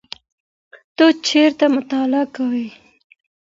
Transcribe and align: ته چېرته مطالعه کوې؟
ته 0.95 1.05
چېرته 1.27 1.65
مطالعه 1.75 2.25
کوې؟ 2.35 2.67